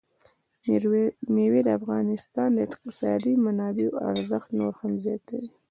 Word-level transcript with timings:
مېوې 1.33 1.61
د 1.65 1.69
افغانستان 1.79 2.49
د 2.53 2.57
اقتصادي 2.67 3.33
منابعو 3.45 3.99
ارزښت 4.11 4.49
نور 4.59 4.73
هم 4.81 4.93
زیاتوي. 5.05 5.47